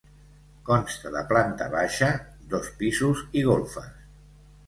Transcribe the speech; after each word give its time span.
Consta 0.69 1.11
de 1.15 1.21
plata 1.31 1.67
baixa, 1.75 2.09
dos 2.53 2.71
pisos, 2.79 3.23
i 3.43 3.43
golfes. 3.51 3.93